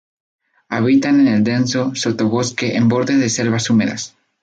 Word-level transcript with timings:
Habitan 0.69 1.19
en 1.19 1.27
el 1.27 1.43
denso 1.43 1.93
sotobosque 1.93 2.75
en 2.75 2.87
bordes 2.89 3.19
de 3.19 3.29
selvas 3.29 3.69
húmedas. 3.69 4.15